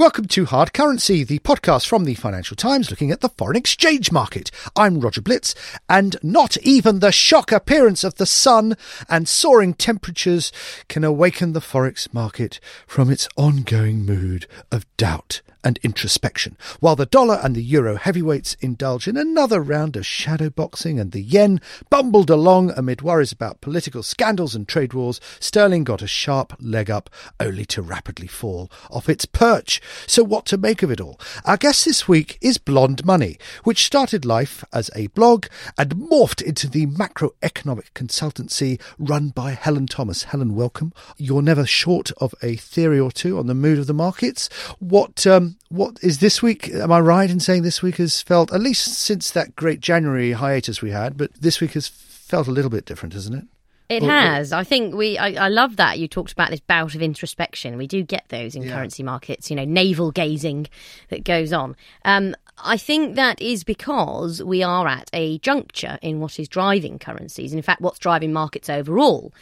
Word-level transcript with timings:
Welcome 0.00 0.28
to 0.28 0.46
Hard 0.46 0.72
Currency, 0.72 1.24
the 1.24 1.40
podcast 1.40 1.86
from 1.86 2.06
the 2.06 2.14
Financial 2.14 2.56
Times 2.56 2.88
looking 2.88 3.10
at 3.10 3.20
the 3.20 3.28
foreign 3.28 3.58
exchange 3.58 4.10
market. 4.10 4.50
I'm 4.74 4.98
Roger 4.98 5.20
Blitz, 5.20 5.54
and 5.90 6.16
not 6.22 6.56
even 6.62 7.00
the 7.00 7.12
shock 7.12 7.52
appearance 7.52 8.02
of 8.02 8.14
the 8.14 8.24
sun 8.24 8.78
and 9.10 9.28
soaring 9.28 9.74
temperatures 9.74 10.52
can 10.88 11.04
awaken 11.04 11.52
the 11.52 11.60
forex 11.60 12.14
market 12.14 12.60
from 12.86 13.10
its 13.10 13.28
ongoing 13.36 14.06
mood 14.06 14.46
of 14.72 14.86
doubt 14.96 15.42
and 15.62 15.78
introspection, 15.82 16.56
while 16.80 16.96
the 16.96 17.06
dollar 17.06 17.40
and 17.42 17.54
the 17.54 17.62
euro 17.62 17.96
heavyweights 17.96 18.56
indulge 18.60 19.06
in 19.06 19.16
another 19.16 19.60
round 19.60 19.96
of 19.96 20.06
shadow 20.06 20.50
boxing 20.50 20.98
and 20.98 21.12
the 21.12 21.22
yen 21.22 21.60
bumbled 21.88 22.30
along 22.30 22.70
amid 22.76 23.02
worries 23.02 23.32
about 23.32 23.60
political 23.60 24.02
scandals 24.02 24.54
and 24.54 24.66
trade 24.66 24.92
wars, 24.92 25.20
sterling 25.38 25.84
got 25.84 26.02
a 26.02 26.06
sharp 26.06 26.54
leg 26.60 26.90
up 26.90 27.10
only 27.38 27.64
to 27.64 27.82
rapidly 27.82 28.26
fall 28.26 28.70
off 28.90 29.08
its 29.08 29.24
perch. 29.24 29.80
So 30.06 30.22
what 30.22 30.46
to 30.46 30.56
make 30.56 30.82
of 30.82 30.90
it 30.90 31.00
all? 31.00 31.20
Our 31.44 31.56
guest 31.56 31.84
this 31.84 32.08
week 32.08 32.38
is 32.40 32.58
Blonde 32.58 33.04
Money, 33.04 33.38
which 33.64 33.84
started 33.84 34.24
life 34.24 34.64
as 34.72 34.90
a 34.94 35.08
blog 35.08 35.46
and 35.76 35.96
morphed 35.96 36.42
into 36.42 36.68
the 36.68 36.86
macroeconomic 36.86 37.90
consultancy 37.94 38.80
run 38.98 39.28
by 39.28 39.52
Helen 39.52 39.86
Thomas. 39.86 40.24
Helen, 40.24 40.54
welcome. 40.54 40.92
You're 41.16 41.42
never 41.42 41.66
short 41.66 42.10
of 42.18 42.34
a 42.42 42.56
theory 42.56 43.00
or 43.00 43.10
two 43.10 43.38
on 43.38 43.46
the 43.46 43.54
mood 43.54 43.78
of 43.78 43.86
the 43.86 43.94
markets. 43.94 44.48
What 44.78 45.26
um, 45.26 45.49
what 45.68 45.98
is 46.02 46.18
this 46.18 46.42
week? 46.42 46.68
Am 46.68 46.92
I 46.92 47.00
right 47.00 47.30
in 47.30 47.40
saying 47.40 47.62
this 47.62 47.82
week 47.82 47.96
has 47.96 48.22
felt, 48.22 48.52
at 48.52 48.60
least 48.60 48.94
since 48.94 49.30
that 49.30 49.56
great 49.56 49.80
January 49.80 50.32
hiatus 50.32 50.82
we 50.82 50.90
had, 50.90 51.16
but 51.16 51.32
this 51.34 51.60
week 51.60 51.72
has 51.72 51.88
felt 51.88 52.48
a 52.48 52.52
little 52.52 52.70
bit 52.70 52.84
different, 52.84 53.14
hasn't 53.14 53.36
it? 53.36 53.44
It 53.90 54.04
has. 54.04 54.52
I 54.52 54.62
think 54.62 54.94
we. 54.94 55.18
I, 55.18 55.46
I, 55.46 55.48
love 55.48 55.74
that 55.76 55.98
you 55.98 56.06
talked 56.06 56.30
about 56.30 56.50
this 56.50 56.60
bout 56.60 56.94
of 56.94 57.02
introspection. 57.02 57.76
We 57.76 57.88
do 57.88 58.04
get 58.04 58.24
those 58.28 58.54
in 58.54 58.62
yeah. 58.62 58.72
currency 58.72 59.02
markets. 59.02 59.50
You 59.50 59.56
know, 59.56 59.64
navel 59.64 60.12
gazing 60.12 60.68
that 61.08 61.24
goes 61.24 61.52
on. 61.52 61.74
Um, 62.04 62.36
I 62.62 62.76
think 62.76 63.16
that 63.16 63.42
is 63.42 63.64
because 63.64 64.44
we 64.44 64.62
are 64.62 64.86
at 64.86 65.10
a 65.12 65.38
juncture 65.38 65.98
in 66.02 66.20
what 66.20 66.38
is 66.38 66.48
driving 66.48 67.00
currencies, 67.00 67.50
and 67.50 67.58
in 67.58 67.64
fact, 67.64 67.80
what's 67.80 67.98
driving 67.98 68.32
markets 68.32 68.70
overall. 68.70 69.32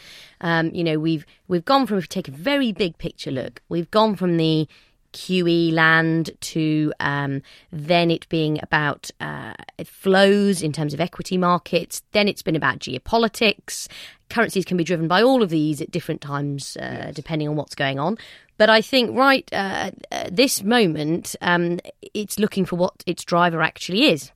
Um, 0.41 0.71
you 0.73 0.83
know, 0.83 0.97
we've 0.97 1.27
we've 1.47 1.65
gone 1.65 1.85
from 1.85 1.99
if 1.99 2.05
we 2.05 2.07
take 2.07 2.27
a 2.27 2.31
very 2.31 2.71
big 2.71 2.97
picture 2.97 3.29
look, 3.29 3.61
we've 3.69 3.91
gone 3.91 4.15
from 4.15 4.37
the 4.37 4.67
QE 5.13 5.71
land 5.73 6.31
to 6.41 6.93
um, 6.99 7.41
then 7.71 8.11
it 8.11 8.27
being 8.29 8.59
about 8.61 9.09
uh, 9.19 9.53
flows 9.85 10.61
in 10.61 10.71
terms 10.71 10.93
of 10.93 10.99
equity 10.99 11.37
markets. 11.37 12.01
Then 12.11 12.27
it's 12.27 12.41
been 12.41 12.55
about 12.55 12.79
geopolitics. 12.79 13.87
Currencies 14.29 14.65
can 14.65 14.77
be 14.77 14.83
driven 14.83 15.07
by 15.07 15.23
all 15.23 15.41
of 15.41 15.49
these 15.49 15.81
at 15.81 15.91
different 15.91 16.21
times, 16.21 16.77
uh, 16.77 17.05
yes. 17.05 17.15
depending 17.15 17.47
on 17.47 17.55
what's 17.55 17.75
going 17.75 17.99
on. 17.99 18.17
But 18.57 18.69
I 18.69 18.81
think 18.81 19.15
right 19.15 19.47
uh, 19.53 19.91
at 20.11 20.35
this 20.35 20.63
moment, 20.63 21.35
um, 21.41 21.79
it's 22.13 22.37
looking 22.37 22.65
for 22.65 22.75
what 22.75 23.03
its 23.05 23.23
driver 23.23 23.61
actually 23.61 24.09
is. 24.09 24.31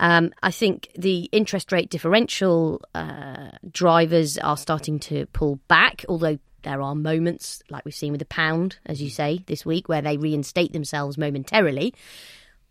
Um, 0.00 0.32
I 0.42 0.50
think 0.50 0.90
the 0.96 1.28
interest 1.32 1.72
rate 1.72 1.90
differential 1.90 2.80
uh, 2.94 3.50
drivers 3.70 4.38
are 4.38 4.56
starting 4.56 5.00
to 5.00 5.26
pull 5.26 5.56
back, 5.68 6.04
although 6.08 6.38
there 6.62 6.82
are 6.82 6.94
moments, 6.94 7.62
like 7.70 7.84
we've 7.84 7.94
seen 7.94 8.12
with 8.12 8.18
the 8.18 8.26
pound, 8.26 8.78
as 8.86 9.00
you 9.00 9.10
say, 9.10 9.44
this 9.46 9.64
week, 9.64 9.88
where 9.88 10.02
they 10.02 10.16
reinstate 10.16 10.72
themselves 10.72 11.18
momentarily. 11.18 11.94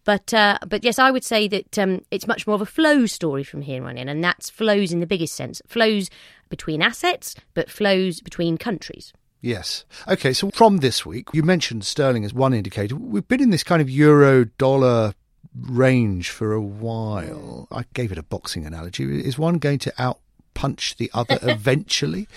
But 0.08 0.34
uh, 0.34 0.58
but 0.66 0.86
yes, 0.86 1.00
I 1.00 1.12
would 1.12 1.25
say 1.25 1.50
that 1.50 1.78
um, 1.78 2.02
it's 2.12 2.28
much 2.28 2.47
more 2.47 2.56
of 2.56 2.62
a 2.62 2.66
flow 2.66 3.06
story 3.08 3.44
from 3.44 3.62
here 3.62 3.86
on 3.86 3.97
in, 3.97 4.08
and 4.08 4.24
that's 4.24 4.50
flows 4.50 4.94
in 4.94 5.02
the 5.02 5.06
biggest 5.06 5.36
sense. 5.36 5.62
Flows 5.68 6.09
between 6.50 6.81
assets, 6.81 7.36
but 7.53 7.70
flows 7.70 8.22
between 8.22 8.58
countries. 8.58 9.12
Yes. 9.42 9.86
Okay, 10.08 10.34
so 10.34 10.50
from 10.52 10.78
this 10.78 11.06
week, 11.06 11.28
you 11.34 11.44
mentioned 11.44 11.86
sterling 11.86 12.24
as 12.24 12.34
one 12.34 12.53
indicator. 12.53 12.96
We've 12.96 13.28
been 13.28 13.42
in 13.42 13.50
this 13.50 13.64
kind 13.64 13.81
of 13.81 13.90
euro 13.90 14.46
dollar 14.46 15.14
range 15.53 16.30
for 16.30 16.53
a 16.53 16.62
while. 16.62 17.68
I 17.72 17.84
gave 17.94 18.12
it 18.12 18.18
a 18.18 18.24
boxing 18.24 18.66
analogy. 18.66 19.03
Is 19.03 19.38
one 19.38 19.58
going 19.58 19.80
to 19.80 19.94
out 19.97 20.20
punch 20.53 20.96
the 20.96 21.12
other 21.14 21.38
eventually? 21.44 22.28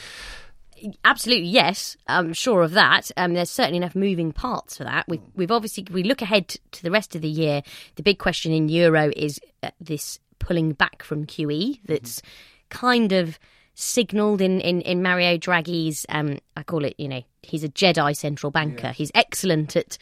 Absolutely, 1.04 1.48
yes. 1.48 1.96
I'm 2.06 2.32
sure 2.32 2.62
of 2.62 2.72
that. 2.72 3.10
Um, 3.16 3.34
there's 3.34 3.50
certainly 3.50 3.78
enough 3.78 3.94
moving 3.94 4.32
parts 4.32 4.76
for 4.76 4.84
that. 4.84 5.06
We've, 5.08 5.22
we've 5.34 5.50
obviously 5.50 5.86
we 5.90 6.02
look 6.02 6.22
ahead 6.22 6.56
to 6.72 6.82
the 6.82 6.90
rest 6.90 7.14
of 7.14 7.22
the 7.22 7.28
year. 7.28 7.62
The 7.96 8.02
big 8.02 8.18
question 8.18 8.52
in 8.52 8.68
euro 8.68 9.10
is 9.16 9.40
uh, 9.62 9.70
this 9.80 10.18
pulling 10.38 10.72
back 10.72 11.02
from 11.02 11.26
QE. 11.26 11.80
That's 11.84 12.22
kind 12.68 13.12
of 13.12 13.38
signalled 13.74 14.40
in, 14.40 14.60
in, 14.60 14.80
in 14.82 15.02
Mario 15.02 15.38
Draghi's. 15.38 16.06
Um, 16.08 16.38
I 16.56 16.62
call 16.62 16.84
it. 16.84 16.94
You 16.98 17.08
know, 17.08 17.22
he's 17.42 17.64
a 17.64 17.68
Jedi 17.68 18.16
central 18.16 18.50
banker. 18.50 18.88
Yeah. 18.88 18.92
He's 18.92 19.10
excellent 19.14 19.76
at 19.76 19.98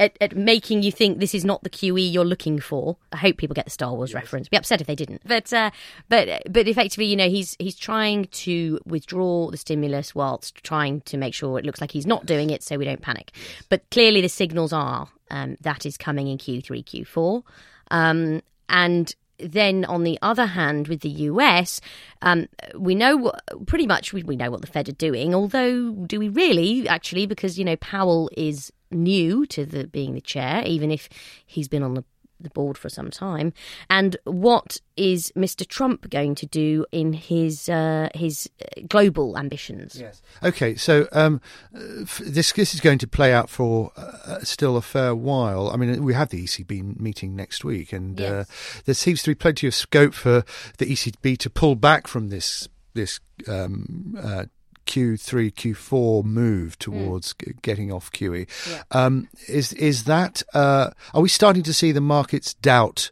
at, 0.00 0.16
at, 0.20 0.36
making 0.36 0.82
you 0.82 0.92
think 0.92 1.18
this 1.18 1.34
is 1.34 1.44
not 1.44 1.62
the 1.62 1.70
QE 1.70 2.12
you're 2.12 2.24
looking 2.24 2.60
for. 2.60 2.96
I 3.12 3.16
hope 3.16 3.36
people 3.36 3.54
get 3.54 3.64
the 3.64 3.70
Star 3.70 3.92
Wars 3.94 4.10
yes. 4.10 4.22
reference. 4.22 4.48
Be 4.48 4.56
upset 4.56 4.80
if 4.80 4.86
they 4.86 4.94
didn't. 4.94 5.22
But 5.24 5.52
uh, 5.52 5.70
but 6.08 6.42
but 6.50 6.68
effectively, 6.68 7.06
you 7.06 7.16
know, 7.16 7.28
he's 7.28 7.56
he's 7.58 7.76
trying 7.76 8.26
to 8.26 8.80
withdraw 8.86 9.50
the 9.50 9.56
stimulus 9.56 10.14
whilst 10.14 10.62
trying 10.62 11.00
to 11.02 11.16
make 11.16 11.34
sure 11.34 11.58
it 11.58 11.64
looks 11.64 11.80
like 11.80 11.90
he's 11.90 12.06
not 12.06 12.26
doing 12.26 12.50
it, 12.50 12.62
so 12.62 12.76
we 12.78 12.84
don't 12.84 13.02
panic. 13.02 13.32
Yes. 13.34 13.66
But 13.68 13.90
clearly, 13.90 14.20
the 14.20 14.28
signals 14.28 14.72
are 14.72 15.08
um, 15.30 15.56
that 15.60 15.84
is 15.84 15.96
coming 15.96 16.28
in 16.28 16.38
Q3, 16.38 16.84
Q4, 16.84 17.42
um, 17.90 18.42
and 18.68 19.14
then 19.38 19.84
on 19.84 20.02
the 20.02 20.18
other 20.20 20.46
hand, 20.46 20.88
with 20.88 21.00
the 21.00 21.08
US, 21.08 21.80
um, 22.22 22.48
we 22.76 22.94
know 22.94 23.32
pretty 23.66 23.86
much 23.86 24.12
we, 24.12 24.22
we 24.22 24.36
know 24.36 24.50
what 24.50 24.60
the 24.60 24.66
Fed 24.66 24.88
are 24.88 24.92
doing. 24.92 25.34
Although, 25.34 25.92
do 25.92 26.18
we 26.18 26.28
really 26.28 26.88
actually? 26.88 27.26
Because 27.26 27.58
you 27.58 27.64
know 27.64 27.76
Powell 27.76 28.30
is 28.36 28.72
new 28.90 29.46
to 29.46 29.64
the 29.64 29.86
being 29.86 30.14
the 30.14 30.20
chair, 30.20 30.62
even 30.66 30.90
if 30.90 31.08
he's 31.46 31.68
been 31.68 31.82
on 31.82 31.94
the 31.94 32.04
the 32.40 32.50
board 32.50 32.78
for 32.78 32.88
some 32.88 33.10
time. 33.10 33.52
And 33.90 34.16
what 34.24 34.80
is 34.96 35.32
Mr. 35.36 35.66
Trump 35.66 36.08
going 36.10 36.34
to 36.36 36.46
do 36.46 36.86
in 36.92 37.12
his 37.12 37.68
uh, 37.68 38.08
his 38.14 38.48
uh, 38.62 38.82
global 38.88 39.36
ambitions? 39.36 39.98
Yes. 40.00 40.22
Okay. 40.42 40.74
So 40.76 41.08
um, 41.12 41.40
this 41.72 42.52
this 42.52 42.74
is 42.74 42.80
going 42.80 42.98
to 42.98 43.08
play 43.08 43.32
out 43.32 43.50
for 43.50 43.92
uh, 43.96 44.40
still 44.40 44.76
a 44.76 44.82
fair 44.82 45.14
while. 45.14 45.70
I 45.70 45.76
mean, 45.76 46.02
we 46.02 46.14
have 46.14 46.30
the 46.30 46.44
ECB 46.44 46.98
meeting 47.00 47.34
next 47.34 47.64
week, 47.64 47.92
and 47.92 48.20
uh, 48.20 48.22
yes. 48.22 48.32
uh, 48.32 48.80
there 48.84 48.94
seems 48.94 49.22
to 49.24 49.30
be 49.30 49.34
plenty 49.34 49.66
of 49.66 49.74
scope 49.74 50.14
for 50.14 50.44
the 50.78 50.86
ECB 50.86 51.38
to 51.38 51.50
pull 51.50 51.74
back 51.74 52.06
from 52.06 52.28
this 52.28 52.68
this 52.94 53.20
um, 53.46 54.16
uh, 54.20 54.44
Q3, 54.88 55.52
Q4 55.52 56.24
move 56.24 56.72
mm. 56.72 56.78
towards 56.78 57.34
mm. 57.34 57.62
getting 57.62 57.92
off 57.92 58.10
QE. 58.10 58.48
Yeah. 58.68 58.82
Um, 58.90 59.28
is 59.46 59.72
is 59.74 60.04
that? 60.04 60.42
Uh, 60.54 60.90
are 61.14 61.20
we 61.20 61.28
starting 61.28 61.62
to 61.64 61.72
see 61.72 61.92
the 61.92 62.00
markets 62.00 62.54
doubt? 62.54 63.10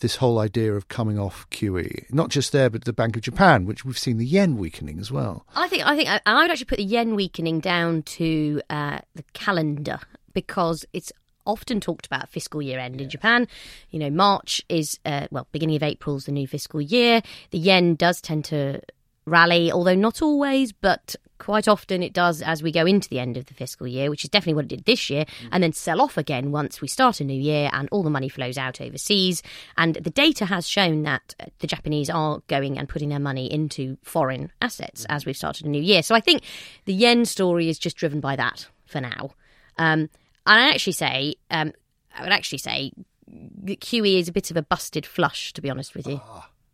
This 0.00 0.16
whole 0.16 0.38
idea 0.38 0.74
of 0.74 0.88
coming 0.88 1.18
off 1.18 1.48
QE, 1.50 2.12
not 2.12 2.28
just 2.28 2.52
there, 2.52 2.68
but 2.68 2.84
the 2.84 2.92
Bank 2.92 3.16
of 3.16 3.22
Japan, 3.22 3.64
which 3.64 3.86
we've 3.86 3.96
seen 3.98 4.18
the 4.18 4.26
yen 4.26 4.58
weakening 4.58 4.98
as 4.98 5.10
well. 5.10 5.46
I 5.54 5.66
think, 5.68 5.86
I 5.86 5.96
think, 5.96 6.10
I 6.26 6.42
would 6.42 6.50
actually 6.50 6.66
put 6.66 6.78
the 6.78 6.84
yen 6.84 7.14
weakening 7.14 7.60
down 7.60 8.02
to 8.02 8.60
uh, 8.68 8.98
the 9.14 9.22
calendar 9.32 10.00
because 10.34 10.84
it's 10.92 11.10
often 11.46 11.80
talked 11.80 12.06
about 12.06 12.28
fiscal 12.28 12.60
year 12.60 12.78
end 12.78 13.00
in 13.00 13.08
Japan. 13.08 13.46
You 13.90 14.00
know, 14.00 14.10
March 14.10 14.62
is, 14.68 14.98
uh, 15.06 15.28
well, 15.30 15.46
beginning 15.52 15.76
of 15.76 15.82
April 15.82 16.16
is 16.16 16.26
the 16.26 16.32
new 16.32 16.46
fiscal 16.46 16.82
year. 16.82 17.22
The 17.50 17.58
yen 17.58 17.94
does 17.94 18.20
tend 18.20 18.44
to 18.46 18.82
rally, 19.26 19.72
although 19.72 19.94
not 19.94 20.22
always, 20.22 20.72
but 20.72 21.16
quite 21.38 21.66
often 21.66 22.02
it 22.02 22.12
does 22.12 22.40
as 22.42 22.62
we 22.62 22.70
go 22.70 22.86
into 22.86 23.08
the 23.08 23.18
end 23.18 23.36
of 23.36 23.46
the 23.46 23.54
fiscal 23.54 23.86
year, 23.86 24.08
which 24.08 24.24
is 24.24 24.30
definitely 24.30 24.54
what 24.54 24.64
it 24.64 24.68
did 24.68 24.84
this 24.84 25.10
year, 25.10 25.24
and 25.50 25.62
then 25.62 25.72
sell 25.72 26.00
off 26.00 26.16
again 26.16 26.52
once 26.52 26.80
we 26.80 26.88
start 26.88 27.20
a 27.20 27.24
new 27.24 27.38
year 27.38 27.68
and 27.72 27.88
all 27.90 28.02
the 28.02 28.10
money 28.10 28.28
flows 28.28 28.56
out 28.56 28.80
overseas. 28.80 29.42
And 29.76 29.96
the 29.96 30.10
data 30.10 30.46
has 30.46 30.68
shown 30.68 31.02
that 31.02 31.34
the 31.58 31.66
Japanese 31.66 32.08
are 32.10 32.40
going 32.46 32.78
and 32.78 32.88
putting 32.88 33.08
their 33.08 33.18
money 33.18 33.52
into 33.52 33.96
foreign 34.02 34.52
assets 34.62 35.04
as 35.08 35.26
we've 35.26 35.36
started 35.36 35.66
a 35.66 35.70
new 35.70 35.82
year. 35.82 36.02
So 36.02 36.14
I 36.14 36.20
think 36.20 36.42
the 36.84 36.94
yen 36.94 37.24
story 37.24 37.68
is 37.68 37.78
just 37.78 37.96
driven 37.96 38.20
by 38.20 38.36
that 38.36 38.68
for 38.86 39.00
now. 39.00 39.30
Um, 39.76 40.08
and 40.46 40.60
I 40.60 40.70
actually 40.70 40.92
say, 40.92 41.34
um, 41.50 41.72
I 42.16 42.22
would 42.22 42.32
actually 42.32 42.58
say 42.58 42.92
QE 43.30 44.18
is 44.18 44.28
a 44.28 44.32
bit 44.32 44.50
of 44.50 44.56
a 44.56 44.62
busted 44.62 45.06
flush, 45.06 45.52
to 45.54 45.62
be 45.62 45.70
honest 45.70 45.94
with 45.94 46.06
you. 46.06 46.20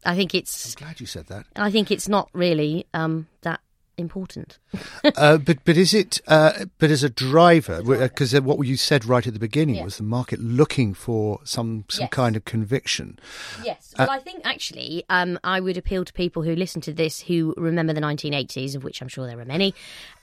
I 0.04 0.16
think 0.16 0.34
it's. 0.34 0.74
I'm 0.76 0.84
glad 0.86 1.00
you 1.00 1.06
said 1.06 1.26
that. 1.26 1.46
I 1.56 1.70
think 1.70 1.90
it's 1.90 2.08
not 2.08 2.28
really 2.32 2.86
um, 2.94 3.28
that 3.42 3.60
important. 3.98 4.58
uh, 5.16 5.36
but 5.36 5.58
but 5.66 5.76
is 5.76 5.92
it? 5.92 6.20
Uh, 6.26 6.64
but 6.78 6.90
as 6.90 7.02
a 7.04 7.10
driver, 7.10 7.82
because 7.82 8.34
uh, 8.34 8.40
what 8.40 8.66
you 8.66 8.76
said 8.76 9.04
right 9.04 9.26
at 9.26 9.34
the 9.34 9.38
beginning 9.38 9.74
Yeah. 9.74 9.84
was 9.84 9.98
the 9.98 10.02
market 10.02 10.40
looking 10.40 10.94
for 10.94 11.40
some 11.44 11.84
some 11.88 12.04
Yes. 12.04 12.10
kind 12.10 12.34
of 12.34 12.46
conviction. 12.46 13.18
Yes. 13.62 13.94
Well, 13.98 14.08
I 14.10 14.18
think 14.20 14.40
actually, 14.44 15.04
um, 15.10 15.38
I 15.44 15.60
would 15.60 15.76
appeal 15.76 16.06
to 16.06 16.12
people 16.14 16.42
who 16.42 16.56
listen 16.56 16.80
to 16.82 16.94
this 16.94 17.20
who 17.20 17.52
remember 17.58 17.92
the 17.92 18.00
1980s, 18.00 18.74
of 18.74 18.84
which 18.84 19.02
I'm 19.02 19.08
sure 19.08 19.26
there 19.26 19.38
are 19.38 19.44
many, 19.44 19.74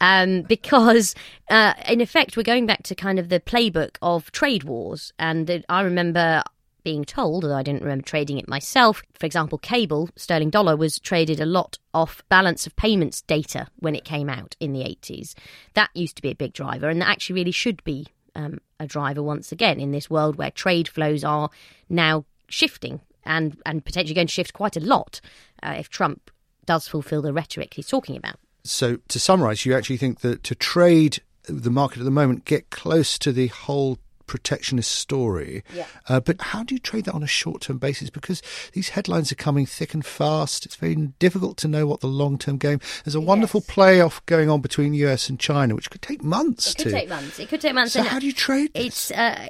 um, 0.02 0.42
because 0.48 1.14
uh, 1.52 1.74
in 1.88 2.02
effect, 2.02 2.36
we're 2.36 2.42
going 2.44 2.66
back 2.66 2.82
to 2.84 2.96
kind 2.96 3.20
of 3.20 3.30
the 3.30 3.40
playbook 3.40 3.98
of 4.02 4.32
trade 4.32 4.64
wars. 4.64 5.14
And 5.20 5.50
uh, 5.52 5.60
I 5.70 5.82
remember 5.82 6.42
being 6.88 7.04
told, 7.04 7.44
although 7.44 7.58
I 7.58 7.64
didn't 7.64 7.82
remember 7.82 8.06
trading 8.06 8.38
it 8.38 8.48
myself, 8.48 9.04
for 9.20 9.26
example, 9.26 9.58
cable, 9.58 10.10
sterling 10.16 10.50
dollar, 10.50 10.78
was 10.78 11.00
traded 11.00 11.42
a 11.42 11.46
lot 11.46 11.78
off 11.94 12.24
balance 12.30 12.66
of 12.66 12.78
payments 12.78 13.22
data 13.24 13.68
when 13.80 13.94
it 13.94 14.06
came 14.06 14.30
out 14.30 14.56
in 14.62 14.72
the 14.72 14.80
80s. 14.80 15.34
That 15.74 15.90
used 15.94 16.16
to 16.16 16.22
be 16.22 16.32
a 16.32 16.36
big 16.36 16.54
driver, 16.54 16.88
and 16.88 17.02
that 17.02 17.10
actually 17.10 17.42
really 17.42 17.52
should 17.52 17.84
be 17.84 18.08
um, 18.36 18.60
a 18.80 18.88
driver 18.88 19.22
once 19.22 19.52
again 19.52 19.82
in 19.82 19.92
this 19.92 20.10
world 20.10 20.38
where 20.38 20.50
trade 20.50 20.88
flows 20.88 21.26
are 21.26 21.50
now 21.90 22.24
shifting 22.48 23.02
and, 23.26 23.62
and 23.66 23.84
potentially 23.84 24.16
going 24.16 24.28
to 24.28 24.34
shift 24.34 24.54
quite 24.54 24.78
a 24.78 24.80
lot 24.80 25.20
uh, 25.64 25.76
if 25.78 25.90
Trump 25.90 26.32
does 26.66 26.88
fulfill 26.88 27.22
the 27.22 27.34
rhetoric 27.34 27.74
he's 27.74 27.90
talking 27.90 28.16
about. 28.16 28.38
So 28.64 29.00
to 29.10 29.20
summarise, 29.20 29.66
you 29.66 29.76
actually 29.76 29.98
think 29.98 30.22
that 30.22 30.42
to 30.46 30.56
trade 30.56 31.20
the 31.50 31.70
market 31.70 32.00
at 32.00 32.06
the 32.06 32.12
moment, 32.12 32.46
get 32.46 32.70
close 32.70 33.20
to 33.20 33.34
the 33.34 33.48
whole 33.48 34.00
protectionist 34.28 34.92
story. 34.92 35.64
Yeah. 35.74 35.86
Uh, 36.08 36.20
but 36.20 36.40
how 36.42 36.64
do 36.64 36.76
you 36.76 36.80
trade 36.80 37.06
that 37.06 37.14
on 37.14 37.24
a 37.24 37.28
short 37.28 37.62
term 37.62 37.78
basis? 37.78 38.10
Because 38.10 38.42
these 38.74 38.90
headlines 38.90 39.32
are 39.32 39.36
coming 39.36 39.66
thick 39.66 39.94
and 39.94 40.06
fast. 40.06 40.66
It's 40.66 40.76
very 40.76 40.96
difficult 41.20 41.58
to 41.58 41.68
know 41.68 41.88
what 41.88 42.02
the 42.02 42.08
long 42.08 42.38
term 42.38 42.58
game. 42.58 42.80
There's 43.04 43.16
a 43.16 43.22
wonderful 43.22 43.62
playoff 43.62 44.20
going 44.26 44.50
on 44.50 44.62
between 44.62 44.94
US 44.94 45.30
and 45.30 45.40
China, 45.40 45.74
which 45.76 45.90
could 45.90 46.02
take 46.02 46.24
months 46.24 46.72
It 46.72 46.78
could 46.78 46.84
to. 46.84 46.92
take 46.92 47.10
months. 47.10 47.40
It 47.40 47.50
could 47.50 47.62
take 47.62 47.74
months. 47.74 47.94
so 47.94 48.00
and 48.02 48.08
how 48.10 48.20
do 48.20 48.26
you 48.28 48.34
trade? 48.34 48.72
It's 48.74 49.10
uh, 49.12 49.48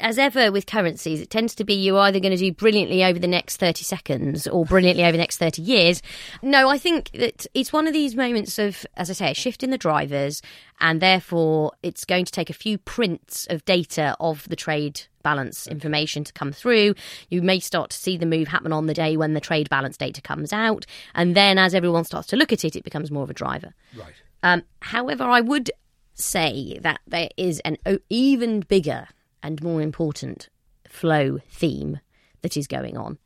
as 0.00 0.18
ever 0.18 0.50
with 0.50 0.66
currencies. 0.66 1.20
It 1.20 1.30
tends 1.30 1.54
to 1.56 1.64
be 1.64 1.74
you're 1.74 1.98
either 2.00 2.18
going 2.20 2.32
to 2.36 2.38
do 2.38 2.52
brilliantly 2.52 3.04
over 3.04 3.18
the 3.18 3.28
next 3.28 3.58
thirty 3.58 3.84
seconds 3.84 4.46
or 4.48 4.64
brilliantly 4.64 5.04
over 5.04 5.12
the 5.12 5.18
next 5.18 5.36
thirty 5.38 5.62
years. 5.62 6.02
No, 6.42 6.68
I 6.68 6.78
think 6.78 7.10
that 7.12 7.46
it's 7.54 7.72
one 7.72 7.86
of 7.86 7.92
these 7.92 8.14
moments 8.14 8.58
of, 8.58 8.86
as 8.96 9.10
I 9.10 9.12
say, 9.12 9.30
a 9.30 9.34
shift 9.34 9.62
in 9.62 9.70
the 9.70 9.78
drivers, 9.78 10.40
and 10.80 11.00
therefore 11.00 11.72
it's 11.82 12.04
going 12.04 12.24
to 12.24 12.32
take 12.32 12.50
a 12.50 12.54
few 12.54 12.78
prints 12.78 13.46
of 13.50 13.64
data 13.64 14.16
of 14.20 14.48
the 14.48 14.56
trade 14.56 15.02
balance 15.22 15.66
information 15.66 16.22
to 16.24 16.32
come 16.32 16.52
through. 16.52 16.94
You 17.28 17.42
may 17.42 17.58
start 17.58 17.90
to 17.90 17.96
see 17.96 18.16
the 18.16 18.26
move 18.26 18.48
happen 18.48 18.72
on 18.72 18.86
the 18.86 18.94
day 18.94 19.16
when 19.16 19.34
the 19.34 19.40
trade 19.40 19.68
balance 19.68 19.96
data 19.96 20.22
comes 20.22 20.52
out, 20.52 20.86
and 21.14 21.34
then 21.34 21.58
as 21.58 21.74
everyone 21.74 22.04
starts 22.04 22.28
to 22.28 22.36
look 22.36 22.52
at 22.52 22.64
it, 22.64 22.76
it 22.76 22.84
becomes 22.84 23.10
more 23.10 23.24
of 23.24 23.30
a 23.30 23.34
driver. 23.34 23.74
right. 23.96 24.14
Um, 24.42 24.62
however, 24.80 25.24
I 25.24 25.40
would 25.40 25.70
say 26.14 26.78
that 26.82 27.00
there 27.06 27.28
is 27.36 27.60
an 27.60 27.76
even 28.08 28.60
bigger 28.60 29.08
and 29.42 29.62
more 29.62 29.82
important 29.82 30.48
flow 30.88 31.38
theme 31.48 32.00
that 32.42 32.56
is 32.56 32.66
going 32.66 32.96
on. 32.96 33.18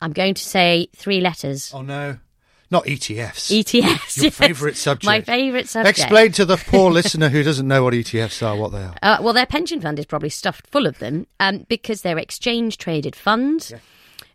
I'm 0.00 0.12
going 0.12 0.34
to 0.34 0.42
say 0.42 0.88
three 0.96 1.20
letters. 1.20 1.72
Oh 1.74 1.82
no, 1.82 2.18
not 2.72 2.86
ETFs. 2.86 3.52
ETFs. 3.56 4.16
Your 4.16 4.24
yes. 4.24 4.34
favourite 4.34 4.76
subject. 4.76 5.06
My 5.06 5.20
favourite 5.20 5.68
subject. 5.68 5.98
Explain 5.98 6.32
to 6.32 6.44
the 6.44 6.56
poor 6.56 6.90
listener 6.90 7.28
who 7.28 7.42
doesn't 7.42 7.68
know 7.68 7.84
what 7.84 7.94
ETFs 7.94 8.44
are 8.44 8.56
what 8.56 8.72
they 8.72 8.82
are. 8.82 8.94
Uh, 9.02 9.18
well, 9.20 9.34
their 9.34 9.46
pension 9.46 9.80
fund 9.80 9.98
is 9.98 10.06
probably 10.06 10.30
stuffed 10.30 10.66
full 10.66 10.86
of 10.86 10.98
them 10.98 11.26
um, 11.38 11.66
because 11.68 12.00
they're 12.02 12.18
exchange 12.18 12.78
traded 12.78 13.14
funds. 13.14 13.72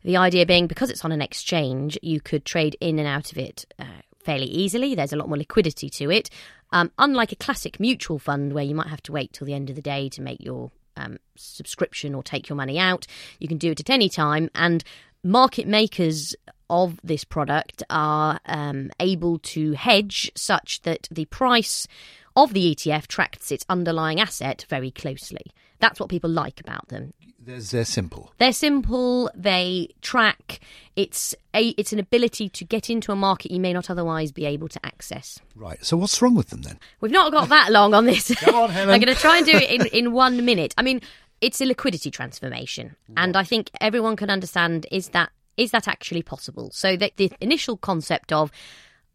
The 0.04 0.16
idea 0.16 0.46
being 0.46 0.68
because 0.68 0.90
it's 0.90 1.04
on 1.04 1.12
an 1.12 1.22
exchange, 1.22 1.98
you 2.02 2.22
could 2.22 2.46
trade 2.46 2.78
in 2.80 3.00
and 3.00 3.08
out 3.08 3.32
of 3.32 3.38
it 3.38 3.66
uh, 3.80 3.86
fairly 4.24 4.46
easily. 4.46 4.96
There's 4.96 5.14
a 5.14 5.18
lot 5.18 5.28
more 5.28 5.38
liquidity 5.38 5.90
to 5.90 6.12
it. 6.12 6.30
Um, 6.72 6.92
unlike 7.00 7.32
a 7.32 7.36
classic 7.36 7.80
mutual 7.80 8.20
fund 8.20 8.54
where 8.54 8.64
you 8.64 8.76
might 8.76 8.88
have 8.88 9.02
to 9.04 9.12
wait 9.12 9.34
till 9.34 9.48
the 9.48 9.54
end 9.54 9.70
of 9.70 9.76
the 9.76 9.82
day 9.82 10.10
to 10.10 10.22
make 10.22 10.44
your 10.44 10.72
um, 10.96 11.18
subscription 11.36 12.14
or 12.14 12.24
take 12.24 12.50
your 12.50 12.56
money 12.56 12.78
out, 12.78 13.08
you 13.40 13.48
can 13.48 13.58
do 13.58 13.72
it 13.72 13.80
at 13.80 13.90
any 13.90 14.10
time. 14.10 14.50
And 14.54 14.84
market 15.28 15.68
makers 15.68 16.36
of 16.70 17.00
this 17.04 17.24
product 17.24 17.84
are 17.90 18.40
um, 18.46 18.92
able 19.00 19.40
to 19.40 19.74
hedge 19.74 20.32
such 20.36 20.82
that 20.82 21.08
the 21.12 21.26
price 21.26 21.88
of 22.36 22.54
the 22.54 22.76
ETF 22.76 23.08
tracks 23.08 23.52
its 23.52 23.66
underlying 23.70 24.20
asset 24.20 24.66
very 24.70 24.92
closely. 24.92 25.52
That's 25.80 26.00
what 26.00 26.10
people 26.10 26.30
like 26.30 26.60
about 26.60 26.88
them. 26.88 27.14
They're, 27.40 27.60
they're 27.60 27.86
simple. 27.86 28.34
They're 28.40 28.52
simple. 28.52 29.32
They 29.34 29.90
track. 30.02 30.60
It's 30.98 31.34
a. 31.54 31.70
It's 31.70 31.94
an 31.94 32.00
ability 32.00 32.50
to 32.50 32.66
get 32.66 32.90
into 32.90 33.14
a 33.14 33.16
market 33.16 33.52
you 33.52 33.60
may 33.62 33.72
not 33.72 33.90
otherwise 33.90 34.34
be 34.34 34.46
able 34.46 34.68
to 34.68 34.86
access. 34.86 35.40
Right. 35.56 35.84
So 35.86 35.96
what's 35.96 36.22
wrong 36.22 36.36
with 36.36 36.50
them 36.50 36.64
then? 36.64 36.78
We've 37.00 37.12
not 37.12 37.32
got 37.32 37.48
that 37.48 37.72
long 37.72 37.94
on 37.94 38.06
this. 38.06 38.34
Go 38.44 38.64
on, 38.64 38.70
Helen. 38.72 38.90
I'm 38.90 39.00
going 39.00 39.16
to 39.16 39.20
try 39.20 39.38
and 39.38 39.46
do 39.46 39.54
it 39.54 39.70
in, 39.70 39.86
in 39.88 40.12
one 40.12 40.44
minute. 40.44 40.74
I 40.78 40.82
mean, 40.82 41.00
it's 41.42 41.62
a 41.62 41.66
liquidity 41.66 42.12
transformation, 42.12 42.96
and 43.16 43.36
I 43.36 43.44
think 43.44 43.70
everyone 43.82 44.16
can 44.16 44.30
understand 44.30 44.86
is 44.92 45.10
that 45.10 45.32
is 45.58 45.72
that 45.72 45.88
actually 45.88 46.22
possible? 46.22 46.70
So 46.72 46.96
that 46.98 47.18
the 47.18 47.32
initial 47.42 47.78
concept 47.78 48.32
of 48.32 48.52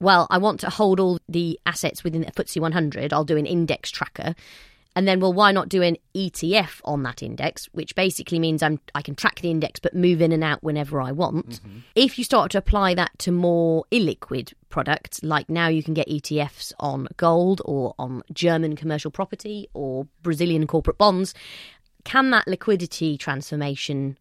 well, 0.03 0.27
I 0.31 0.39
want 0.39 0.59
to 0.61 0.71
hold 0.71 0.99
all 0.99 1.21
the 1.29 1.61
assets 1.65 2.03
within 2.03 2.23
the 2.23 2.33
FTSE 2.33 2.61
100. 2.61 3.13
I'll 3.13 3.25
do 3.25 3.37
an 3.37 3.47
index 3.47 3.89
tracker. 3.89 4.35
And 4.95 5.09
then, 5.09 5.21
well, 5.21 5.33
why 5.33 5.53
not 5.53 5.69
do 5.69 5.81
an 5.81 5.97
ETF 6.15 6.81
on 6.85 7.03
that 7.05 7.23
index, 7.23 7.67
which 7.73 7.95
basically 7.95 8.39
means 8.39 8.63
I'm 8.63 8.79
I 8.95 9.01
can 9.01 9.15
track 9.15 9.41
the 9.41 9.51
index 9.51 9.81
but 9.81 9.95
move 9.95 10.21
in 10.21 10.33
and 10.33 10.45
out 10.45 10.63
whenever 10.63 11.01
I 11.01 11.13
want. 11.13 11.63
Mm-hmm. 11.63 11.79
If 11.95 12.19
you 12.19 12.25
start 12.25 12.51
to 12.51 12.59
apply 12.59 12.95
that 12.95 13.19
to 13.21 13.33
more 13.33 13.85
illiquid 13.91 14.53
products, 14.69 15.23
like 15.23 15.49
now 15.49 15.69
you 15.69 15.83
can 15.83 15.95
get 15.95 16.09
ETFs 16.09 16.73
on 16.79 17.09
gold 17.17 17.63
or 17.65 17.95
on 17.99 18.23
German 18.35 18.77
commercial 18.77 19.11
property 19.11 19.69
or 19.73 20.07
Brazilian 20.23 20.67
corporate 20.67 20.99
bonds, 20.99 21.33
can 22.05 22.31
that 22.31 22.47
liquidity 22.49 23.17
transformation 23.17 24.19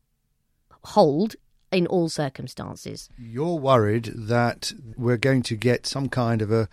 hold 0.84 1.36
in 1.72 1.88
all 1.88 2.10
circumstances? 2.10 3.10
You're 3.18 3.56
worried 3.58 4.12
that 4.16 4.74
we're 4.98 5.18
going 5.18 5.42
to 5.44 5.56
get 5.56 5.88
some 5.88 6.10
kind 6.10 6.42
of 6.42 6.52
a 6.52 6.68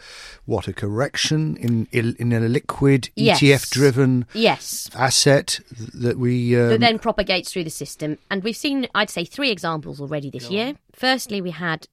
what 0.45 0.67
a 0.67 0.73
correction 0.73 1.57
in 1.57 1.87
in 1.93 2.33
a 2.33 2.41
liquid 2.41 3.11
Yes. 3.15 3.41
ETF 3.41 3.71
driven 3.71 4.27
Yes. 4.35 4.91
asset 4.95 5.61
that 5.95 6.19
we 6.19 6.57
um, 6.61 6.69
that 6.71 6.81
then 6.81 6.99
propagates 6.99 7.53
through 7.53 7.65
the 7.65 7.71
system. 7.71 8.19
And 8.31 8.43
we've 8.43 8.57
seen, 8.57 8.89
I'd 8.95 9.11
say, 9.11 9.25
three 9.25 9.51
examples 9.51 10.01
already 10.01 10.31
this 10.31 10.51
year. 10.51 10.75
Firstly, 10.93 11.41
we 11.41 11.51
had 11.53 11.87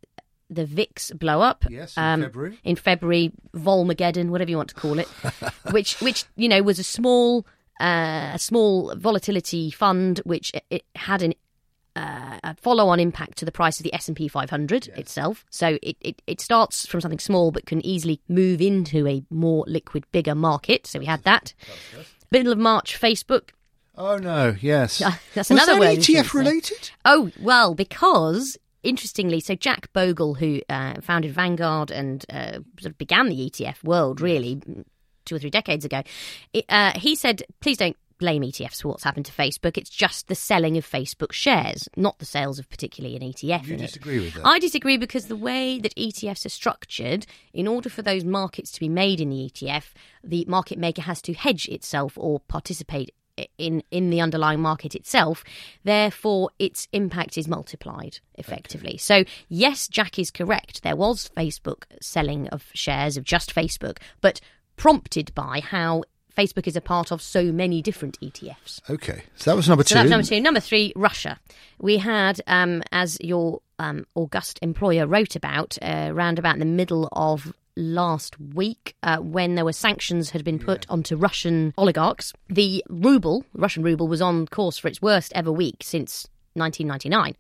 the 0.49 0.65
VIX 0.65 1.11
blow 1.11 1.41
up. 1.41 1.65
Yes, 1.69 1.97
in 1.97 2.21
February. 2.21 2.59
In 2.63 2.75
February, 2.75 3.31
Volmageddon, 3.55 4.29
whatever 4.29 4.51
you 4.51 4.57
want 4.57 4.69
to 4.69 4.75
call 4.75 4.99
it, 4.99 5.07
which, 5.71 5.99
which 6.01 6.25
you 6.35 6.47
know, 6.47 6.61
was 6.61 6.77
a 6.77 6.83
small, 6.83 7.45
uh, 7.79 8.31
a 8.33 8.39
small 8.39 8.95
volatility 8.95 9.71
fund, 9.71 10.21
which 10.23 10.51
it, 10.53 10.63
it 10.69 10.85
had 10.95 11.21
an 11.21 11.33
uh, 11.95 12.39
a 12.43 12.53
follow-on 12.55 12.99
impact 12.99 13.37
to 13.37 13.45
the 13.45 13.53
price 13.53 13.79
of 13.79 13.85
the 13.85 13.93
S&P 13.93 14.27
500 14.27 14.89
itself. 14.97 15.45
So 15.49 15.77
it, 15.81 15.95
it, 16.01 16.21
it 16.27 16.41
starts 16.41 16.85
from 16.85 16.99
something 16.99 17.19
small 17.19 17.51
but 17.51 17.65
can 17.65 17.85
easily 17.85 18.19
move 18.27 18.59
into 18.59 19.07
a 19.07 19.23
more 19.29 19.63
liquid, 19.65 20.03
bigger 20.11 20.35
market. 20.35 20.85
So 20.87 20.99
we 20.99 21.05
had 21.05 21.23
that. 21.23 21.53
Middle 22.31 22.51
of 22.51 22.57
March, 22.57 22.99
Facebook 22.99 23.51
Oh 23.97 24.17
no, 24.17 24.55
yes. 24.59 24.99
That's 25.33 25.49
Was 25.49 25.51
another 25.51 25.79
that 25.79 25.99
ETF 25.99 26.33
related? 26.33 26.91
Oh, 27.05 27.31
well, 27.39 27.75
because 27.75 28.57
interestingly, 28.83 29.39
so 29.39 29.55
Jack 29.55 29.91
Bogle, 29.93 30.35
who 30.35 30.61
uh, 30.69 31.01
founded 31.01 31.31
Vanguard 31.33 31.91
and 31.91 32.25
uh, 32.29 32.59
sort 32.79 32.91
of 32.91 32.97
began 32.97 33.29
the 33.29 33.49
ETF 33.49 33.83
world 33.83 34.21
really 34.21 34.61
two 35.25 35.35
or 35.35 35.39
three 35.39 35.49
decades 35.49 35.85
ago, 35.85 36.03
it, 36.53 36.65
uh, 36.69 36.97
he 36.97 37.15
said, 37.15 37.43
please 37.59 37.77
don't 37.77 37.97
blame 38.17 38.43
ETFs 38.43 38.81
for 38.81 38.89
what's 38.89 39.03
happened 39.03 39.25
to 39.25 39.31
Facebook. 39.31 39.77
It's 39.77 39.89
just 39.89 40.27
the 40.27 40.35
selling 40.35 40.77
of 40.77 40.89
Facebook 40.89 41.31
shares, 41.31 41.89
not 41.95 42.19
the 42.19 42.25
sales 42.25 42.59
of 42.59 42.69
particularly 42.69 43.15
an 43.15 43.21
ETF. 43.21 43.67
You 43.67 43.73
in 43.73 43.79
it. 43.81 43.87
disagree 43.87 44.19
with 44.19 44.33
that? 44.35 44.45
I 44.45 44.59
disagree 44.59 44.97
because 44.97 45.27
the 45.27 45.35
way 45.35 45.79
that 45.79 45.95
ETFs 45.95 46.45
are 46.45 46.49
structured, 46.49 47.25
in 47.53 47.67
order 47.67 47.89
for 47.89 48.01
those 48.01 48.23
markets 48.23 48.71
to 48.71 48.79
be 48.79 48.89
made 48.89 49.19
in 49.19 49.29
the 49.29 49.49
ETF, 49.49 49.93
the 50.23 50.45
market 50.47 50.77
maker 50.77 51.01
has 51.01 51.21
to 51.23 51.33
hedge 51.33 51.67
itself 51.67 52.13
or 52.17 52.39
participate 52.41 53.11
in 53.57 53.83
in 53.91 54.09
the 54.09 54.21
underlying 54.21 54.61
market 54.61 54.95
itself. 54.95 55.43
Therefore, 55.83 56.51
its 56.57 56.87
impact 56.93 57.37
is 57.37 57.47
multiplied 57.47 58.19
effectively. 58.35 58.97
So, 58.97 59.25
yes, 59.49 59.87
Jack 59.87 60.17
is 60.17 60.31
correct. 60.31 60.83
There 60.83 60.95
was 60.95 61.29
Facebook 61.35 61.83
selling 62.01 62.47
of 62.49 62.69
shares 62.73 63.17
of 63.17 63.23
just 63.23 63.53
Facebook, 63.53 63.97
but 64.21 64.39
prompted 64.77 65.33
by 65.35 65.61
how 65.61 66.03
Facebook 66.35 66.67
is 66.67 66.75
a 66.75 66.81
part 66.81 67.11
of 67.11 67.21
so 67.21 67.51
many 67.51 67.81
different 67.81 68.19
ETFs. 68.19 68.81
Okay, 68.89 69.23
so 69.35 69.51
that 69.51 69.55
was 69.55 69.69
number 69.69 69.83
two. 69.83 69.95
So 69.95 70.03
number 70.03 70.25
two. 70.25 70.41
Number 70.41 70.59
three, 70.59 70.91
Russia. 70.95 71.39
We 71.79 71.97
had, 71.97 72.41
um, 72.47 72.83
as 72.91 73.17
your 73.21 73.61
um, 73.79 74.05
august 74.15 74.59
employer 74.61 75.07
wrote 75.07 75.35
about, 75.35 75.77
uh, 75.81 76.11
round 76.13 76.39
about 76.39 76.59
the 76.59 76.65
middle 76.65 77.07
of 77.13 77.53
last 77.77 78.39
week, 78.39 78.95
uh, 79.03 79.17
when 79.17 79.55
there 79.55 79.65
were 79.65 79.73
sanctions 79.73 80.29
had 80.29 80.43
been 80.43 80.59
put 80.59 80.85
onto 80.89 81.15
Russian 81.15 81.73
oligarchs. 81.77 82.33
The 82.49 82.83
ruble, 82.89 83.45
Russian 83.53 83.83
ruble, 83.83 84.07
was 84.07 84.21
on 84.21 84.47
course 84.47 84.77
for 84.77 84.87
its 84.87 85.01
worst 85.01 85.31
ever 85.35 85.51
week 85.51 85.77
since 85.81 86.27
1999. 86.53 87.35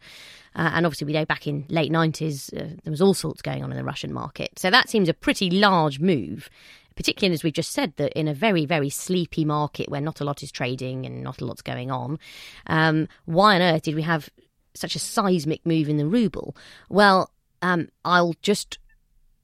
Uh, 0.55 0.71
and 0.73 0.85
obviously, 0.85 1.05
we 1.05 1.13
know 1.13 1.25
back 1.25 1.47
in 1.47 1.65
late 1.69 1.91
90s, 1.91 2.53
uh, 2.53 2.75
there 2.83 2.91
was 2.91 3.01
all 3.01 3.13
sorts 3.13 3.41
going 3.41 3.63
on 3.63 3.71
in 3.71 3.77
the 3.77 3.83
Russian 3.83 4.13
market. 4.13 4.57
So 4.57 4.69
that 4.69 4.89
seems 4.89 5.09
a 5.09 5.13
pretty 5.13 5.49
large 5.49 5.99
move, 5.99 6.49
particularly 6.95 7.33
as 7.33 7.43
we've 7.43 7.53
just 7.53 7.71
said, 7.71 7.93
that 7.97 8.13
in 8.13 8.27
a 8.27 8.33
very, 8.33 8.65
very 8.65 8.89
sleepy 8.89 9.45
market 9.45 9.89
where 9.89 10.01
not 10.01 10.21
a 10.21 10.23
lot 10.23 10.43
is 10.43 10.51
trading 10.51 11.05
and 11.05 11.23
not 11.23 11.41
a 11.41 11.45
lot's 11.45 11.61
going 11.61 11.91
on, 11.91 12.19
um, 12.67 13.07
why 13.25 13.55
on 13.55 13.61
earth 13.61 13.83
did 13.83 13.95
we 13.95 14.01
have 14.03 14.29
such 14.73 14.95
a 14.95 14.99
seismic 14.99 15.65
move 15.65 15.89
in 15.89 15.97
the 15.97 16.05
ruble? 16.05 16.55
Well, 16.89 17.31
um, 17.61 17.89
I'll 18.03 18.35
just 18.41 18.77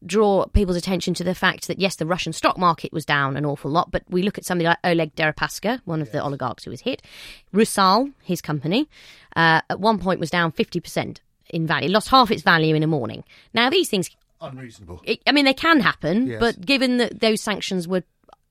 draw 0.04 0.46
people's 0.48 0.78
attention 0.78 1.14
to 1.14 1.24
the 1.24 1.36
fact 1.36 1.68
that 1.68 1.80
yes, 1.80 1.96
the 1.96 2.08
Russian 2.08 2.34
stock 2.34 2.58
market 2.58 2.92
was 2.92 3.06
down 3.06 3.38
an 3.38 3.46
awful 3.46 3.70
lot, 3.70 3.92
but 3.92 4.04
we 4.10 4.24
look 4.24 4.38
at 4.38 4.46
somebody 4.46 4.68
like 4.68 4.80
Oleg 4.84 5.16
Deripaska, 5.16 5.80
one 5.86 6.02
of 6.02 6.08
yes. 6.08 6.14
the 6.14 6.24
oligarchs 6.24 6.64
who 6.64 6.72
was 6.72 6.82
hit. 6.82 7.04
Rusal, 7.54 8.12
his 8.24 8.42
company, 8.42 8.90
uh, 9.36 9.62
at 9.70 9.80
one 9.80 10.00
point 10.00 10.20
was 10.20 10.32
down 10.32 10.52
fifty 10.52 10.80
percent 10.80 11.22
in 11.52 11.68
value, 11.68 11.90
lost 11.90 12.10
half 12.10 12.32
its 12.32 12.42
value 12.42 12.76
in 12.76 12.82
a 12.82 12.88
morning. 12.88 13.24
Now 13.54 13.70
these 13.70 13.90
things 13.90 14.10
unreasonable. 14.42 15.02
I 15.28 15.32
mean, 15.32 15.46
they 15.46 15.54
can 15.54 15.80
happen, 15.80 16.28
yes. 16.28 16.40
but 16.40 16.62
given 16.62 16.98
that 16.98 17.20
those 17.20 17.42
sanctions 17.42 17.88
were 17.88 18.04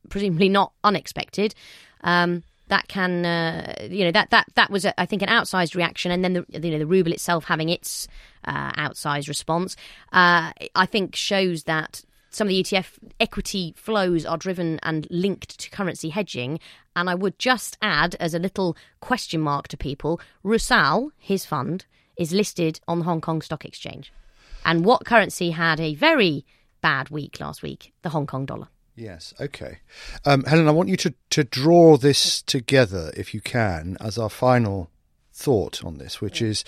presumably 0.09 0.49
not 0.49 0.73
unexpected. 0.85 1.55
Um, 2.03 2.43
that 2.69 2.87
can, 2.89 3.27
uh, 3.27 3.75
you 3.91 4.05
know, 4.05 4.13
that 4.13 4.31
that 4.31 4.47
that 4.55 4.71
was, 4.71 4.85
a, 4.85 4.99
I 4.99 5.05
think, 5.05 5.23
an 5.23 5.29
outsized 5.29 5.75
reaction, 5.75 6.13
and 6.13 6.25
then 6.25 6.35
the 6.35 6.47
you 6.49 6.71
know 6.71 6.79
the 6.79 6.87
ruble 6.87 7.13
itself 7.13 7.45
having 7.45 7.69
its 7.69 8.07
uh, 8.45 8.73
outsized 8.73 9.29
response, 9.29 9.77
uh, 10.13 10.53
I 10.75 10.87
think 10.87 11.17
shows 11.17 11.65
that 11.65 12.05
some 12.31 12.47
of 12.47 12.51
the 12.51 12.63
ETF 12.63 12.93
equity 13.19 13.75
flows 13.77 14.25
are 14.25 14.39
driven 14.39 14.79
and 14.85 15.07
linked 15.11 15.59
to 15.59 15.71
currency 15.71 16.11
hedging. 16.11 16.61
And 16.95 17.11
I 17.11 17.15
would 17.17 17.39
just 17.39 17.77
add, 17.83 18.15
as 18.21 18.35
a 18.35 18.39
little 18.39 18.77
question 19.01 19.41
mark 19.41 19.67
to 19.69 19.77
people, 19.77 20.21
Rusal, 20.45 21.11
his 21.19 21.45
fund, 21.45 21.87
is 22.17 22.33
listed 22.33 22.81
on 22.87 23.01
the 23.01 23.05
Hong 23.05 23.21
Kong 23.21 23.43
Stock 23.43 23.65
Exchange. 23.65 24.13
And 24.65 24.85
what 24.85 25.05
currency 25.05 25.51
had 25.51 25.81
a 25.81 25.95
very 25.95 26.45
bad 26.81 27.11
week 27.11 27.41
last 27.41 27.63
week? 27.63 27.93
The 28.03 28.11
Hong 28.11 28.27
Kong 28.27 28.47
dollar. 28.47 28.69
Yes, 28.97 29.33
okay. 29.41 29.79
Um, 30.25 30.45
Helen, 30.45 30.69
I 30.69 30.73
want 30.73 30.91
you 30.91 30.97
to, 30.99 31.15
to 31.31 31.45
draw 31.45 31.97
this 31.97 32.43
together, 32.43 33.13
if 33.17 33.33
you 33.33 33.41
can, 33.41 33.97
as 34.01 34.19
our 34.19 34.29
final 34.29 34.91
thought 35.33 35.83
on 35.85 35.97
this, 35.97 36.21
which 36.21 36.43
is 36.43 36.65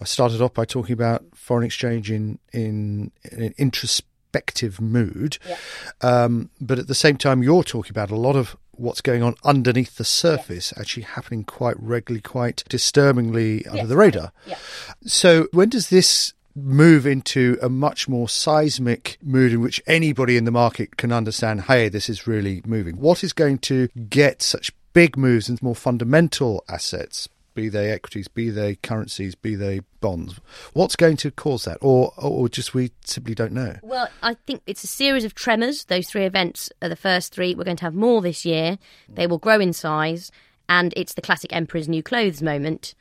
I 0.00 0.04
started 0.04 0.40
off 0.40 0.54
by 0.54 0.64
talking 0.64 0.92
about 0.92 1.24
foreign 1.34 1.64
exchange 1.64 2.10
in, 2.10 2.38
in, 2.52 3.10
in 3.30 3.42
an 3.42 3.54
introspective 3.58 4.80
mood. 4.80 5.38
Yeah. 5.48 5.56
Um, 6.00 6.50
but 6.60 6.78
at 6.78 6.86
the 6.86 6.94
same 6.94 7.16
time, 7.16 7.42
you're 7.42 7.64
talking 7.64 7.90
about 7.90 8.10
a 8.10 8.16
lot 8.16 8.36
of 8.36 8.56
what's 8.72 9.00
going 9.00 9.22
on 9.22 9.34
underneath 9.44 9.96
the 9.96 10.04
surface 10.04 10.72
yes. 10.72 10.80
actually 10.80 11.04
happening 11.04 11.44
quite 11.44 11.76
regularly, 11.80 12.22
quite 12.22 12.64
disturbingly 12.68 13.66
under 13.66 13.78
yes. 13.78 13.88
the 13.88 13.96
radar. 13.96 14.32
Yeah. 14.46 14.58
So 15.06 15.48
when 15.52 15.70
does 15.70 15.90
this 15.90 16.34
move 16.54 17.06
into 17.06 17.58
a 17.60 17.68
much 17.68 18.08
more 18.08 18.28
seismic 18.28 19.18
mood 19.22 19.52
in 19.52 19.60
which 19.60 19.82
anybody 19.86 20.36
in 20.36 20.44
the 20.44 20.50
market 20.50 20.96
can 20.96 21.12
understand, 21.12 21.62
hey, 21.62 21.88
this 21.88 22.08
is 22.08 22.26
really 22.26 22.62
moving. 22.64 22.96
What 22.96 23.24
is 23.24 23.32
going 23.32 23.58
to 23.58 23.88
get 24.08 24.42
such 24.42 24.72
big 24.92 25.16
moves 25.16 25.48
into 25.48 25.64
more 25.64 25.74
fundamental 25.74 26.64
assets, 26.68 27.28
be 27.54 27.68
they 27.68 27.90
equities, 27.90 28.28
be 28.28 28.50
they 28.50 28.76
currencies, 28.76 29.34
be 29.34 29.56
they 29.56 29.80
bonds? 30.00 30.38
What's 30.72 30.96
going 30.96 31.16
to 31.18 31.30
cause 31.30 31.64
that? 31.64 31.78
Or, 31.80 32.12
or 32.16 32.48
just 32.48 32.74
we 32.74 32.92
simply 33.04 33.34
don't 33.34 33.52
know? 33.52 33.76
Well, 33.82 34.08
I 34.22 34.34
think 34.34 34.62
it's 34.66 34.84
a 34.84 34.88
series 34.88 35.24
of 35.24 35.34
tremors. 35.34 35.84
Those 35.86 36.08
three 36.08 36.24
events 36.24 36.70
are 36.82 36.88
the 36.88 36.96
first 36.96 37.34
three. 37.34 37.54
We're 37.54 37.64
going 37.64 37.76
to 37.78 37.84
have 37.84 37.94
more 37.94 38.22
this 38.22 38.44
year. 38.44 38.78
They 39.08 39.26
will 39.26 39.38
grow 39.38 39.58
in 39.60 39.72
size. 39.72 40.30
And 40.68 40.94
it's 40.96 41.14
the 41.14 41.20
classic 41.20 41.52
Emperor's 41.52 41.88
New 41.88 42.02
Clothes 42.02 42.40
moment 42.40 42.94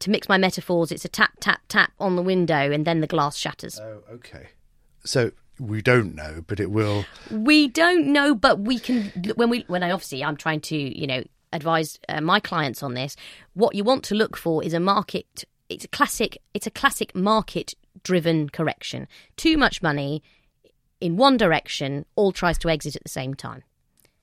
to 0.00 0.10
mix 0.10 0.28
my 0.28 0.38
metaphors, 0.38 0.90
it's 0.92 1.04
a 1.04 1.08
tap, 1.08 1.32
tap, 1.40 1.60
tap 1.68 1.92
on 1.98 2.16
the 2.16 2.22
window 2.22 2.72
and 2.72 2.84
then 2.84 3.00
the 3.00 3.06
glass 3.06 3.36
shatters. 3.36 3.78
Oh, 3.78 4.02
okay. 4.12 4.48
So 5.04 5.32
we 5.58 5.82
don't 5.82 6.14
know, 6.14 6.42
but 6.46 6.60
it 6.60 6.70
will. 6.70 7.04
We 7.30 7.68
don't 7.68 8.06
know, 8.08 8.34
but 8.34 8.60
we 8.60 8.78
can. 8.78 9.12
When 9.36 9.50
we, 9.50 9.64
when 9.68 9.82
I 9.82 9.90
obviously, 9.90 10.24
I'm 10.24 10.36
trying 10.36 10.60
to, 10.62 10.76
you 10.76 11.06
know, 11.06 11.22
advise 11.52 11.98
uh, 12.08 12.20
my 12.20 12.40
clients 12.40 12.82
on 12.82 12.94
this. 12.94 13.16
What 13.54 13.74
you 13.74 13.84
want 13.84 14.02
to 14.04 14.14
look 14.14 14.36
for 14.36 14.64
is 14.64 14.74
a 14.74 14.80
market. 14.80 15.44
It's 15.68 15.84
a 15.84 15.88
classic. 15.88 16.38
It's 16.52 16.66
a 16.66 16.70
classic 16.70 17.14
market-driven 17.14 18.50
correction. 18.50 19.06
Too 19.36 19.56
much 19.56 19.82
money 19.82 20.22
in 21.00 21.16
one 21.16 21.36
direction, 21.36 22.06
all 22.16 22.32
tries 22.32 22.58
to 22.58 22.68
exit 22.68 22.96
at 22.96 23.02
the 23.02 23.10
same 23.10 23.34
time. 23.34 23.62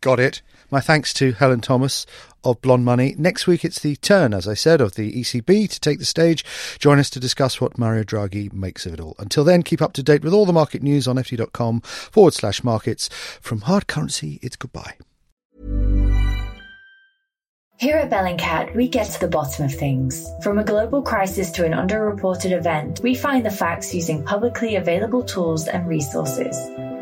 Got 0.02 0.20
it. 0.20 0.42
My 0.72 0.80
thanks 0.80 1.14
to 1.16 1.34
Helen 1.34 1.62
Thomas 1.62 2.08
of 2.44 2.60
Blonde 2.62 2.84
Money. 2.84 3.14
Next 3.20 3.46
week, 3.46 3.64
it's 3.64 3.80
the 3.80 3.96
turn, 3.98 4.34
as 4.34 4.48
I 4.48 4.56
said, 4.56 4.82
of 4.82 4.96
the 4.96 5.14
ECB 5.14 5.70
to 5.70 5.80
take 5.80 6.00
the 6.00 6.06
stage. 6.06 6.44
Join 6.80 6.98
us 6.98 7.10
to 7.12 7.20
discuss 7.20 7.62
what 7.62 7.78
Mario 7.78 8.04
Draghi 8.04 8.52
makes 8.52 8.88
of 8.88 8.96
it 8.96 9.00
all. 9.00 9.16
Until 9.20 9.44
then, 9.44 9.62
keep 9.62 9.80
up 9.80 9.94
to 9.94 10.04
date 10.04 10.24
with 10.24 10.34
all 10.34 10.48
the 10.48 10.54
market 10.54 10.82
news 10.82 11.08
on 11.08 11.18
ft.com 11.18 11.82
forward 11.82 12.34
slash 12.34 12.64
markets. 12.64 13.10
From 13.42 13.62
hard 13.62 13.86
currency, 13.86 14.40
it's 14.42 14.56
goodbye. 14.56 14.96
Here 17.78 17.98
at 17.98 18.10
Bellingcat, 18.10 18.76
we 18.76 18.88
get 18.88 19.12
to 19.12 19.20
the 19.20 19.28
bottom 19.28 19.66
of 19.66 19.74
things. 19.74 20.28
From 20.44 20.58
a 20.58 20.64
global 20.64 21.04
crisis 21.04 21.52
to 21.52 21.66
an 21.66 21.74
underreported 21.74 22.52
event, 22.52 23.02
we 23.04 23.14
find 23.14 23.46
the 23.46 23.52
facts 23.52 23.94
using 23.94 24.24
publicly 24.24 24.78
available 24.78 25.24
tools 25.24 25.68
and 25.68 25.88
resources 25.88 26.58